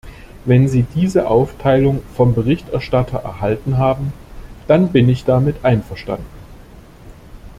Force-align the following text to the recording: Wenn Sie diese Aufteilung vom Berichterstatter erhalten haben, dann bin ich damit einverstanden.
Wenn 0.45 0.67
Sie 0.67 0.81
diese 0.81 1.27
Aufteilung 1.27 2.01
vom 2.17 2.33
Berichterstatter 2.33 3.19
erhalten 3.19 3.77
haben, 3.77 4.13
dann 4.65 4.91
bin 4.91 5.07
ich 5.09 5.25
damit 5.25 5.63
einverstanden. 5.63 6.25